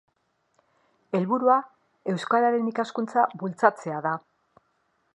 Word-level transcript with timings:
Helburua 1.19 1.59
euskararen 2.15 2.73
ikaskuntza 2.73 3.29
bultzatzea 3.43 4.05
da. 4.11 4.19